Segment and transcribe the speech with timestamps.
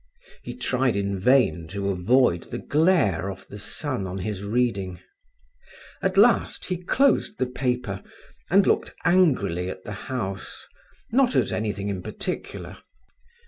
[0.41, 4.99] He tried in vain to avoid the glare of the sun on his reading.
[6.01, 8.01] At last he closed the paper
[8.49, 12.79] and looked angrily at the house—not at anything in particular.